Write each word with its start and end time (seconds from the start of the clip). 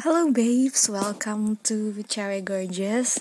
Hello 0.00 0.32
babes, 0.32 0.88
welcome 0.88 1.60
to 1.60 1.92
Cewek 2.08 2.48
Gorgeous. 2.48 3.20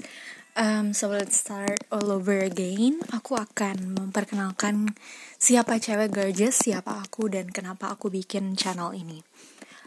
Um, 0.55 0.95
So 0.95 1.11
let's 1.11 1.35
start 1.35 1.83
all 1.91 2.07
over 2.07 2.39
again. 2.39 3.03
Aku 3.11 3.35
akan 3.35 3.99
memperkenalkan 3.99 4.95
siapa 5.35 5.83
Cewek 5.83 6.15
Gorgeous, 6.15 6.55
siapa 6.55 7.03
aku 7.03 7.27
dan 7.27 7.51
kenapa 7.51 7.91
aku 7.91 8.07
bikin 8.07 8.55
channel 8.55 8.95
ini 8.95 9.19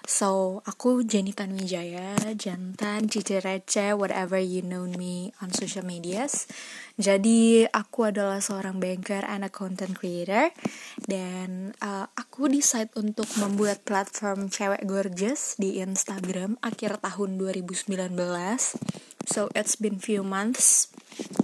So, 0.03 0.61
aku 0.67 1.07
Jenny 1.07 1.31
Tanwijaya, 1.31 2.19
jantan, 2.35 3.07
cici 3.07 3.39
receh, 3.39 3.95
whatever 3.95 4.35
you 4.35 4.59
know 4.59 4.91
me 4.99 5.31
on 5.39 5.55
social 5.55 5.87
medias. 5.87 6.51
Jadi, 6.99 7.71
aku 7.71 8.11
adalah 8.11 8.43
seorang 8.43 8.83
banker 8.83 9.23
and 9.23 9.47
a 9.47 9.51
content 9.55 9.95
creator. 9.95 10.51
Dan 10.99 11.71
uh, 11.79 12.11
aku 12.19 12.51
decide 12.51 12.91
untuk 12.99 13.31
membuat 13.39 13.87
platform 13.87 14.51
cewek 14.51 14.83
gorgeous 14.83 15.55
di 15.55 15.79
Instagram 15.79 16.59
akhir 16.67 16.99
tahun 16.99 17.39
2019. 17.39 18.19
So, 19.31 19.55
it's 19.55 19.79
been 19.79 20.03
few 20.03 20.27
months. 20.27 20.91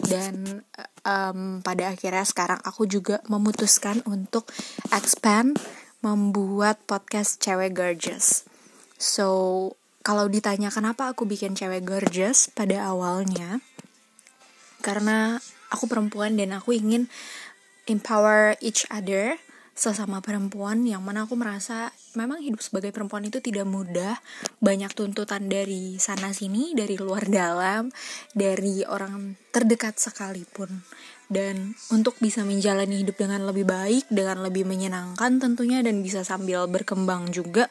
Dan 0.03 0.67
um, 1.07 1.63
pada 1.63 1.95
akhirnya 1.95 2.27
sekarang 2.27 2.59
aku 2.67 2.91
juga 2.91 3.23
memutuskan 3.31 4.03
untuk 4.03 4.51
expand 4.91 5.55
membuat 6.03 6.79
podcast 6.87 7.43
cewek 7.43 7.75
gorgeous. 7.75 8.47
So, 8.99 9.79
kalau 10.03 10.27
ditanya 10.27 10.75
kenapa 10.75 11.15
aku 11.15 11.23
bikin 11.23 11.55
cewek 11.55 11.87
gorgeous 11.87 12.51
pada 12.51 12.83
awalnya, 12.91 13.63
karena 14.83 15.39
aku 15.71 15.87
perempuan 15.87 16.35
dan 16.35 16.51
aku 16.55 16.75
ingin 16.75 17.07
empower 17.87 18.59
each 18.59 18.85
other 18.91 19.39
sesama 19.79 20.19
perempuan 20.19 20.83
yang 20.83 21.07
mana 21.07 21.23
aku 21.23 21.39
merasa 21.39 21.95
memang 22.19 22.43
hidup 22.43 22.59
sebagai 22.59 22.91
perempuan 22.91 23.31
itu 23.31 23.39
tidak 23.39 23.63
mudah. 23.63 24.19
Banyak 24.59 24.91
tuntutan 24.91 25.47
dari 25.47 26.03
sana 26.03 26.35
sini 26.35 26.75
dari 26.75 26.99
luar 26.99 27.31
dalam 27.31 27.87
dari 28.35 28.83
orang 28.83 29.39
terdekat 29.55 30.03
sekalipun. 30.03 30.83
Dan 31.29 31.77
untuk 31.95 32.19
bisa 32.19 32.43
menjalani 32.43 33.07
hidup 33.07 33.21
dengan 33.21 33.47
lebih 33.47 33.69
baik 33.69 34.11
dengan 34.11 34.43
lebih 34.43 34.67
menyenangkan 34.67 35.39
tentunya 35.39 35.85
dan 35.85 36.03
bisa 36.03 36.27
sambil 36.27 36.67
berkembang 36.67 37.31
juga 37.31 37.71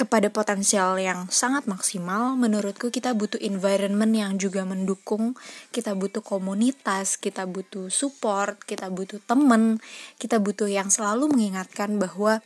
kepada 0.00 0.32
potensial 0.32 0.96
yang 0.96 1.28
sangat 1.28 1.68
maksimal, 1.68 2.32
menurutku 2.32 2.88
kita 2.88 3.12
butuh 3.12 3.36
environment 3.44 4.16
yang 4.16 4.40
juga 4.40 4.64
mendukung, 4.64 5.36
kita 5.68 5.92
butuh 5.92 6.24
komunitas, 6.24 7.20
kita 7.20 7.44
butuh 7.44 7.92
support, 7.92 8.64
kita 8.64 8.88
butuh 8.88 9.20
temen, 9.28 9.76
kita 10.16 10.40
butuh 10.40 10.72
yang 10.72 10.88
selalu 10.88 11.28
mengingatkan 11.28 12.00
bahwa 12.00 12.40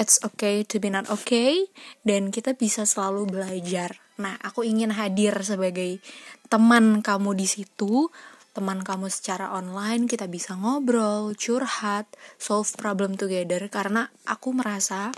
it's 0.00 0.16
okay 0.24 0.64
to 0.64 0.80
be 0.80 0.88
not 0.88 1.04
okay, 1.12 1.68
dan 2.08 2.32
kita 2.32 2.56
bisa 2.56 2.88
selalu 2.88 3.28
belajar. 3.28 4.00
Nah, 4.16 4.40
aku 4.40 4.64
ingin 4.64 4.96
hadir 4.96 5.36
sebagai 5.44 6.00
teman 6.48 7.04
kamu 7.04 7.36
di 7.36 7.44
situ, 7.44 8.08
teman 8.56 8.80
kamu 8.80 9.12
secara 9.12 9.52
online, 9.52 10.08
kita 10.08 10.32
bisa 10.32 10.56
ngobrol, 10.56 11.36
curhat, 11.36 12.08
solve 12.40 12.72
problem 12.80 13.20
together, 13.20 13.68
karena 13.68 14.08
aku 14.24 14.56
merasa 14.56 15.12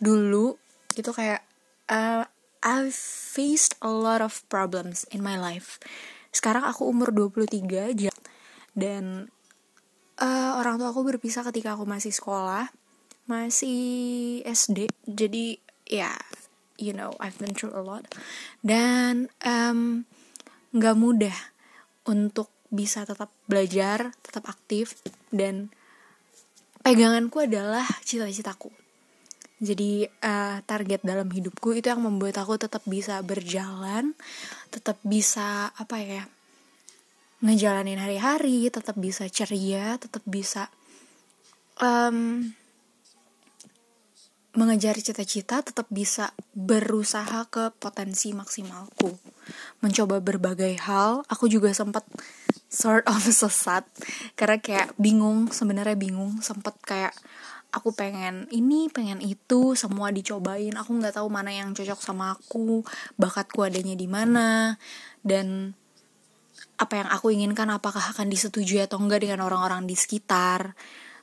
dulu 0.00 0.61
itu 0.98 1.12
kayak 1.14 1.44
uh, 1.88 2.24
I've 2.62 2.94
faced 2.94 3.74
a 3.82 3.90
lot 3.90 4.22
of 4.22 4.46
problems 4.46 5.02
in 5.10 5.18
my 5.18 5.34
life. 5.34 5.82
Sekarang 6.30 6.62
aku 6.62 6.86
umur 6.86 7.10
23 7.10 8.08
dan 8.72 9.28
uh, 10.22 10.52
orang 10.56 10.78
tua 10.78 10.94
aku 10.94 11.02
berpisah 11.02 11.42
ketika 11.50 11.74
aku 11.74 11.84
masih 11.84 12.14
sekolah, 12.14 12.70
masih 13.26 14.40
SD. 14.46 14.86
Jadi 15.10 15.58
ya, 15.90 16.14
yeah, 16.14 16.18
you 16.78 16.94
know, 16.94 17.18
I've 17.18 17.36
been 17.36 17.52
through 17.52 17.74
a 17.74 17.82
lot. 17.82 18.06
Dan 18.62 19.26
um, 19.42 20.06
gak 20.70 20.96
mudah 20.96 21.36
untuk 22.06 22.48
bisa 22.72 23.04
tetap 23.04 23.28
belajar, 23.50 24.14
tetap 24.24 24.48
aktif 24.48 24.96
dan 25.28 25.68
peganganku 26.80 27.44
adalah 27.44 27.84
cita-citaku 28.06 28.81
jadi 29.62 30.10
uh, 30.26 30.58
target 30.66 31.06
dalam 31.06 31.30
hidupku 31.30 31.78
itu 31.78 31.86
yang 31.86 32.02
membuat 32.02 32.42
aku 32.42 32.58
tetap 32.58 32.82
bisa 32.82 33.22
berjalan 33.22 34.18
tetap 34.74 34.98
bisa 35.06 35.70
apa 35.78 36.02
ya 36.02 36.22
ngejalanin 37.46 38.02
hari-hari 38.02 38.66
tetap 38.74 38.98
bisa 38.98 39.30
ceria 39.30 39.94
tetap 40.02 40.26
bisa 40.26 40.66
um, 41.78 42.50
mengejar 44.52 45.00
cita-cita 45.00 45.64
tetap 45.64 45.88
bisa 45.88 46.36
berusaha 46.52 47.48
ke 47.48 47.72
potensi 47.80 48.36
maksimalku. 48.36 49.16
Mencoba 49.80 50.20
berbagai 50.20 50.76
hal. 50.84 51.24
Aku 51.32 51.48
juga 51.48 51.72
sempat 51.72 52.04
sort 52.68 53.08
of 53.08 53.24
sesat 53.40 53.84
karena 54.36 54.60
kayak 54.60 54.92
bingung 55.00 55.48
sebenarnya 55.48 55.96
bingung 55.96 56.40
sempat 56.44 56.76
kayak 56.84 57.16
aku 57.72 57.96
pengen 57.96 58.46
ini 58.52 58.92
pengen 58.92 59.18
itu 59.24 59.72
semua 59.74 60.12
dicobain. 60.12 60.76
Aku 60.76 60.92
nggak 61.00 61.16
tahu 61.16 61.28
mana 61.32 61.50
yang 61.50 61.72
cocok 61.72 61.98
sama 61.98 62.36
aku 62.36 62.84
bakatku 63.16 63.64
adanya 63.64 63.96
di 63.96 64.06
mana 64.06 64.76
dan 65.24 65.72
apa 66.76 67.00
yang 67.00 67.08
aku 67.08 67.32
inginkan 67.32 67.72
apakah 67.72 68.02
akan 68.12 68.28
disetujui 68.28 68.84
atau 68.84 69.00
enggak 69.00 69.24
dengan 69.24 69.42
orang-orang 69.48 69.88
di 69.88 69.96
sekitar. 69.96 70.76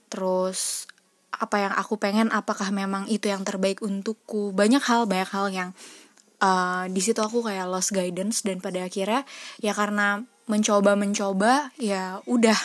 Terus 0.10 0.90
apa 1.30 1.62
yang 1.62 1.74
aku 1.78 2.02
pengen 2.02 2.34
apakah 2.34 2.74
memang 2.74 3.06
itu 3.08 3.30
yang 3.30 3.46
terbaik 3.46 3.86
untukku? 3.86 4.52
Banyak 4.52 4.82
hal 4.82 5.06
banyak 5.06 5.30
hal 5.30 5.48
yang 5.54 5.70
uh, 6.42 6.90
di 6.90 7.00
situ 7.00 7.22
aku 7.22 7.46
kayak 7.46 7.70
lost 7.70 7.94
guidance. 7.94 8.42
Dan 8.42 8.58
pada 8.58 8.90
akhirnya 8.90 9.22
ya 9.62 9.78
karena 9.78 10.26
mencoba 10.50 10.98
mencoba 10.98 11.70
ya 11.78 12.26
udah 12.26 12.58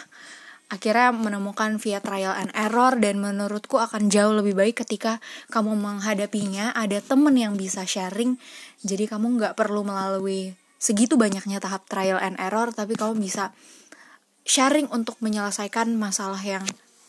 akhirnya 0.73 1.13
menemukan 1.13 1.77
via 1.77 2.01
trial 2.01 2.33
and 2.35 2.51
error 2.57 2.97
dan 2.97 3.21
menurutku 3.21 3.77
akan 3.77 4.09
jauh 4.09 4.33
lebih 4.33 4.57
baik 4.57 4.85
ketika 4.87 5.21
kamu 5.53 5.77
menghadapinya. 5.77 6.73
Ada 6.73 7.05
temen 7.05 7.37
yang 7.37 7.55
bisa 7.55 7.85
sharing. 7.85 8.41
Jadi 8.81 9.05
kamu 9.09 9.39
nggak 9.41 9.55
perlu 9.55 9.85
melalui 9.85 10.57
segitu 10.81 11.17
banyaknya 11.17 11.65
tahap 11.65 11.89
trial 11.89 12.21
and 12.21 12.37
error 12.37 12.69
tapi 12.69 12.93
kamu 12.93 13.17
bisa 13.17 13.57
sharing 14.45 14.85
untuk 14.93 15.17
menyelesaikan 15.25 15.97
masalah 15.97 16.41
yang 16.45 16.65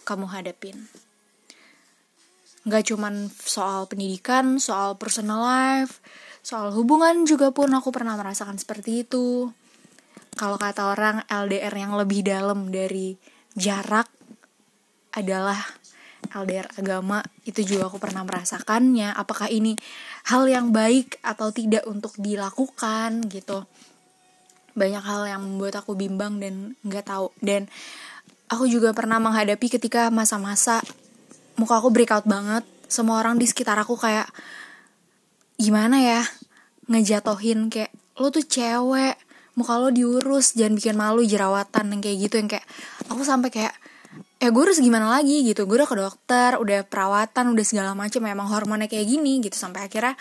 kamu 0.07 0.31
hadapin. 0.31 0.87
Nggak 2.63 2.95
cuman 2.95 3.27
soal 3.29 3.85
pendidikan 3.91 4.57
soal 4.63 4.95
personal 4.95 5.43
life 5.43 5.99
soal 6.45 6.69
hubungan 6.77 7.25
juga 7.25 7.49
pun 7.49 7.73
aku 7.73 7.89
pernah 7.89 8.13
merasakan 8.13 8.61
seperti 8.61 9.01
itu. 9.01 9.49
Kalau 10.37 10.61
kata 10.61 10.93
orang 10.93 11.25
LDR 11.25 11.73
yang 11.73 11.97
lebih 11.97 12.21
dalam 12.21 12.69
dari 12.69 13.17
jarak 13.55 14.11
adalah 15.15 15.59
LDR 16.29 16.67
agama 16.75 17.21
itu 17.47 17.61
juga 17.63 17.87
aku 17.87 18.01
pernah 18.01 18.25
merasakannya. 18.25 19.15
Apakah 19.15 19.47
ini 19.47 19.77
hal 20.27 20.49
yang 20.49 20.75
baik 20.75 21.21
atau 21.21 21.53
tidak 21.53 21.85
untuk 21.87 22.17
dilakukan 22.17 23.25
gitu. 23.29 23.63
Banyak 24.75 25.03
hal 25.05 25.21
yang 25.29 25.41
membuat 25.45 25.79
aku 25.79 25.95
bimbang 25.95 26.41
dan 26.41 26.75
nggak 26.83 27.07
tahu. 27.07 27.31
Dan 27.39 27.71
aku 28.51 28.67
juga 28.67 28.91
pernah 28.91 29.21
menghadapi 29.21 29.79
ketika 29.79 30.11
masa-masa 30.11 30.83
muka 31.55 31.79
aku 31.79 31.93
breakout 31.93 32.27
banget. 32.27 32.67
Semua 32.91 33.21
orang 33.23 33.39
di 33.39 33.47
sekitar 33.47 33.79
aku 33.79 33.95
kayak 33.95 34.27
gimana 35.55 36.03
ya 36.03 36.21
ngejatohin 36.91 37.71
kayak 37.71 37.89
lo 38.19 38.27
tuh 38.27 38.43
cewek 38.43 39.15
muka 39.55 39.79
lo 39.79 39.87
diurus 39.87 40.51
jangan 40.53 40.75
bikin 40.75 40.95
malu 40.99 41.23
jerawatan 41.23 41.95
yang 41.95 42.01
kayak 42.03 42.17
gitu 42.27 42.35
yang 42.43 42.49
kayak 42.51 42.67
aku 43.09 43.21
sampai 43.25 43.49
kayak 43.49 43.75
ya 44.39 44.49
gue 44.51 44.63
harus 44.63 44.79
gimana 44.79 45.09
lagi 45.09 45.41
gitu? 45.43 45.65
Gue 45.65 45.81
udah 45.81 45.89
ke 45.89 45.97
dokter 45.97 46.49
udah 46.59 46.85
perawatan 46.85 47.51
udah 47.51 47.65
segala 47.65 47.91
macam 47.97 48.21
memang 48.23 48.47
hormonnya 48.51 48.87
kayak 48.87 49.07
gini 49.09 49.41
gitu. 49.41 49.57
Sampai 49.57 49.87
akhirnya 49.87 50.15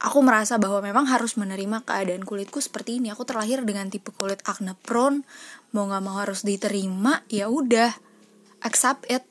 aku 0.00 0.18
merasa 0.24 0.56
bahwa 0.56 0.80
memang 0.80 1.06
harus 1.06 1.36
menerima 1.36 1.84
keadaan 1.84 2.24
kulitku 2.24 2.58
seperti 2.64 2.98
ini. 2.98 3.12
Aku 3.12 3.28
terlahir 3.28 3.62
dengan 3.62 3.92
tipe 3.92 4.10
kulit 4.16 4.40
acne 4.48 4.74
prone. 4.80 5.22
Mau 5.76 5.86
nggak 5.86 6.02
mau 6.02 6.16
harus 6.18 6.42
diterima 6.42 7.22
ya 7.28 7.46
udah. 7.52 7.92
Accept 8.60 9.08
it 9.08 9.24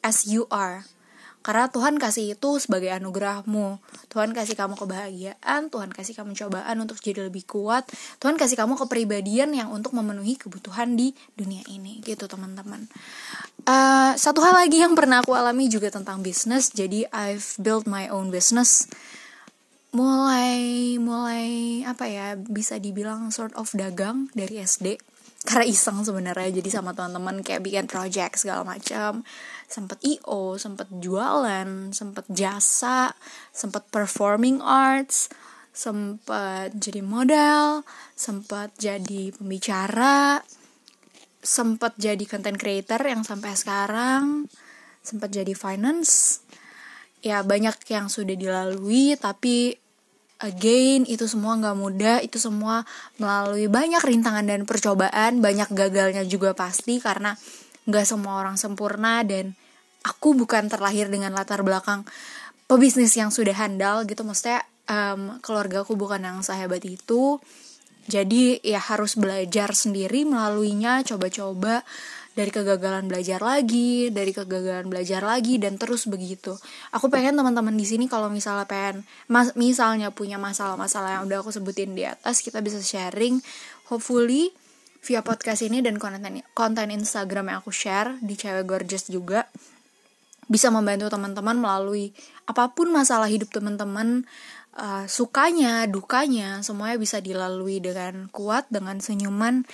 as 0.00 0.24
you 0.24 0.48
are 0.48 0.91
karena 1.42 1.66
Tuhan 1.68 1.98
kasih 1.98 2.38
itu 2.38 2.50
sebagai 2.62 2.94
anugerahmu. 2.94 3.82
Tuhan 4.08 4.30
kasih 4.30 4.54
kamu 4.54 4.78
kebahagiaan, 4.78 5.68
Tuhan 5.68 5.90
kasih 5.90 6.14
kamu 6.14 6.38
cobaan 6.38 6.76
untuk 6.78 7.02
jadi 7.02 7.26
lebih 7.26 7.44
kuat. 7.44 7.86
Tuhan 8.22 8.38
kasih 8.38 8.54
kamu 8.54 8.78
kepribadian 8.78 9.50
yang 9.50 9.74
untuk 9.74 9.92
memenuhi 9.92 10.38
kebutuhan 10.38 10.94
di 10.94 11.12
dunia 11.34 11.66
ini, 11.66 11.98
gitu 12.06 12.30
teman-teman. 12.30 12.86
Uh, 13.66 14.14
satu 14.14 14.42
hal 14.42 14.58
lagi 14.58 14.82
yang 14.82 14.94
pernah 14.94 15.22
aku 15.22 15.34
alami 15.34 15.66
juga 15.66 15.90
tentang 15.90 16.22
bisnis. 16.22 16.70
Jadi 16.70 17.06
I've 17.10 17.58
built 17.58 17.90
my 17.90 18.06
own 18.10 18.30
business. 18.30 18.86
Mulai 19.92 20.96
mulai 20.96 21.84
apa 21.84 22.08
ya 22.08 22.34
bisa 22.38 22.80
dibilang 22.80 23.28
sort 23.28 23.52
of 23.60 23.68
dagang 23.76 24.32
dari 24.32 24.62
SD 24.64 25.11
karena 25.42 25.66
iseng 25.66 26.06
sebenarnya. 26.06 26.62
Jadi 26.62 26.70
sama 26.70 26.94
teman-teman 26.94 27.42
kayak 27.42 27.66
bikin 27.66 27.86
project 27.90 28.38
segala 28.38 28.62
macam. 28.62 29.26
Sempet 29.66 29.98
io 30.06 30.54
sempet 30.60 30.88
jualan 31.02 31.90
sempet 31.90 32.24
jasa 32.30 33.10
sempet 33.50 33.88
performing 33.90 34.62
arts 34.62 35.32
sempat 35.72 36.76
jadi 36.76 37.00
model 37.00 37.80
sempat 38.12 38.76
jadi 38.76 39.32
pembicara 39.32 40.44
sempat 41.42 41.96
jadi 41.98 42.22
content 42.28 42.60
creator 42.60 43.02
yang 43.02 43.26
sampai 43.26 43.56
sekarang 43.58 44.46
sempat 45.02 45.34
jadi 45.34 45.58
finance. 45.58 46.44
Ya 47.22 47.42
banyak 47.42 47.82
yang 47.90 48.06
sudah 48.06 48.38
dilalui 48.38 49.18
tapi 49.18 49.81
again 50.42 51.06
itu 51.06 51.24
semua 51.30 51.54
nggak 51.56 51.76
mudah 51.78 52.16
itu 52.20 52.36
semua 52.42 52.82
melalui 53.16 53.70
banyak 53.70 54.02
rintangan 54.02 54.44
dan 54.44 54.66
percobaan 54.66 55.38
banyak 55.38 55.70
gagalnya 55.70 56.26
juga 56.26 56.52
pasti 56.52 56.98
karena 56.98 57.38
nggak 57.86 58.06
semua 58.06 58.42
orang 58.42 58.58
sempurna 58.58 59.22
dan 59.26 59.54
aku 60.02 60.34
bukan 60.34 60.66
terlahir 60.66 61.06
dengan 61.06 61.34
latar 61.34 61.62
belakang 61.62 62.02
pebisnis 62.66 63.14
yang 63.14 63.30
sudah 63.30 63.54
handal 63.54 64.02
gitu. 64.06 64.26
Maksudnya 64.26 64.66
um, 64.90 65.38
keluarga 65.42 65.86
aku 65.86 65.94
bukan 65.94 66.22
yang 66.22 66.38
sehebat 66.42 66.82
itu 66.82 67.38
jadi 68.10 68.58
ya 68.62 68.82
harus 68.82 69.14
belajar 69.14 69.74
sendiri 69.76 70.26
melaluinya 70.26 71.06
coba-coba 71.06 71.86
dari 72.32 72.48
kegagalan 72.48 73.12
belajar 73.12 73.44
lagi, 73.44 74.08
dari 74.08 74.32
kegagalan 74.32 74.88
belajar 74.88 75.20
lagi 75.20 75.60
dan 75.60 75.76
terus 75.76 76.08
begitu. 76.08 76.56
Aku 76.96 77.12
pengen 77.12 77.36
teman-teman 77.36 77.76
di 77.76 77.84
sini 77.84 78.08
kalau 78.08 78.32
misalnya 78.32 78.64
pengen 78.64 79.04
mas, 79.28 79.52
misalnya 79.52 80.08
punya 80.08 80.40
masalah-masalah 80.40 81.20
yang 81.20 81.22
udah 81.28 81.44
aku 81.44 81.52
sebutin 81.52 81.92
di 81.92 82.08
atas, 82.08 82.40
kita 82.40 82.64
bisa 82.64 82.80
sharing 82.80 83.44
hopefully 83.92 84.48
via 85.04 85.20
podcast 85.20 85.66
ini 85.66 85.84
dan 85.84 86.00
konten 86.00 86.24
konten 86.56 86.88
Instagram 86.88 87.52
yang 87.52 87.58
aku 87.60 87.74
share 87.74 88.16
di 88.24 88.38
cewek 88.38 88.64
gorgeous 88.64 89.10
juga 89.10 89.50
bisa 90.46 90.70
membantu 90.70 91.10
teman-teman 91.10 91.58
melalui 91.58 92.14
apa 92.46 92.70
pun 92.74 92.90
masalah 92.90 93.30
hidup 93.30 93.50
teman-teman 93.50 94.26
uh, 94.76 95.04
sukanya, 95.08 95.84
dukanya, 95.88 96.64
semuanya 96.64 96.96
bisa 96.96 97.20
dilalui 97.20 97.80
dengan 97.82 98.28
kuat, 98.32 98.68
dengan 98.72 99.00
senyuman, 99.00 99.64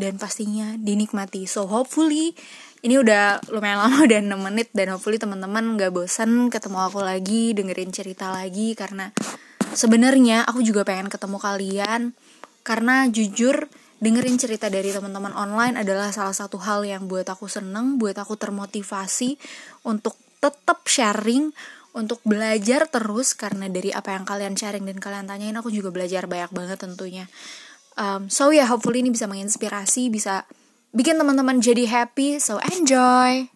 dan 0.00 0.16
pastinya 0.16 0.76
dinikmati. 0.80 1.44
So 1.44 1.68
hopefully 1.68 2.36
ini 2.84 3.00
udah 3.00 3.42
lumayan 3.52 3.82
lama 3.82 3.96
udah 4.06 4.20
6 4.22 4.32
menit 4.36 4.68
dan 4.72 4.94
hopefully 4.94 5.20
teman-teman 5.20 5.76
gak 5.80 5.92
bosan 5.92 6.48
ketemu 6.48 6.78
aku 6.80 7.00
lagi, 7.02 7.52
dengerin 7.52 7.92
cerita 7.92 8.32
lagi 8.32 8.72
karena 8.78 9.12
sebenarnya 9.76 10.46
aku 10.48 10.64
juga 10.64 10.86
pengen 10.86 11.12
ketemu 11.12 11.36
kalian 11.36 12.02
karena 12.64 13.06
jujur 13.12 13.68
dengerin 13.96 14.36
cerita 14.36 14.68
dari 14.68 14.92
teman-teman 14.92 15.32
online 15.32 15.80
adalah 15.80 16.12
salah 16.12 16.36
satu 16.36 16.60
hal 16.60 16.84
yang 16.84 17.08
buat 17.08 17.24
aku 17.24 17.48
seneng, 17.48 17.96
buat 17.96 18.16
aku 18.16 18.36
termotivasi 18.36 19.40
untuk 19.88 20.20
tetap 20.40 20.84
sharing 20.84 21.50
untuk 21.96 22.20
belajar 22.28 22.84
terus 22.92 23.32
karena 23.32 23.72
dari 23.72 23.88
apa 23.88 24.12
yang 24.12 24.28
kalian 24.28 24.52
sharing 24.52 24.84
dan 24.84 25.00
kalian 25.00 25.24
tanyain 25.24 25.56
aku 25.56 25.72
juga 25.72 25.88
belajar 25.88 26.28
banyak 26.28 26.52
banget 26.52 26.78
tentunya. 26.78 27.24
Um, 27.96 28.28
so 28.28 28.52
ya 28.52 28.62
yeah, 28.62 28.66
hopefully 28.68 29.00
ini 29.00 29.08
bisa 29.08 29.24
menginspirasi 29.24 30.12
bisa 30.12 30.44
bikin 30.92 31.16
teman-teman 31.16 31.64
jadi 31.64 31.88
happy. 31.88 32.36
So 32.36 32.60
enjoy 32.60 33.55